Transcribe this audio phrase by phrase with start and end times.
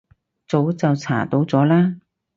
[0.47, 1.97] 早就查到咗啦